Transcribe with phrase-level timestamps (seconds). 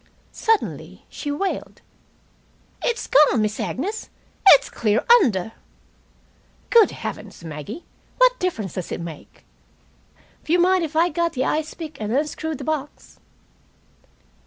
[0.31, 1.81] Suddenly she wailed:
[2.81, 4.09] "It's gone, Miss Agnes.
[4.47, 5.51] It's clear under!"
[6.71, 7.85] "Good heavens, Maggie!
[8.17, 9.45] What difference does it make?"
[10.43, 13.19] "W'you mind if I got the ice pick and unscrewed the box?"